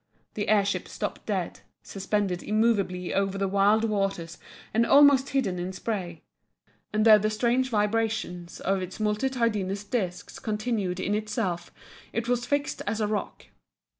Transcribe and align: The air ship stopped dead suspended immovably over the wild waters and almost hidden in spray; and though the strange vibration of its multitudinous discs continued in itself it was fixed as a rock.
The 0.33 0.47
air 0.47 0.65
ship 0.65 0.87
stopped 0.87 1.27
dead 1.27 1.59
suspended 1.83 2.41
immovably 2.41 3.13
over 3.13 3.37
the 3.37 3.47
wild 3.47 3.83
waters 3.83 4.39
and 4.73 4.83
almost 4.83 5.29
hidden 5.29 5.59
in 5.59 5.71
spray; 5.73 6.23
and 6.91 7.05
though 7.05 7.19
the 7.19 7.29
strange 7.29 7.69
vibration 7.69 8.47
of 8.65 8.81
its 8.81 8.99
multitudinous 8.99 9.83
discs 9.83 10.39
continued 10.39 10.99
in 10.99 11.13
itself 11.13 11.71
it 12.13 12.27
was 12.27 12.47
fixed 12.47 12.81
as 12.87 12.99
a 12.99 13.05
rock. 13.05 13.45